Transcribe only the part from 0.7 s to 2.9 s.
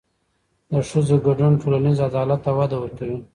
د ښځو ګډون ټولنیز عدالت ته وده